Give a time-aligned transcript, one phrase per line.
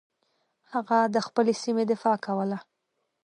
[0.73, 2.57] هغه د خپلې سیمې دفاع کوله.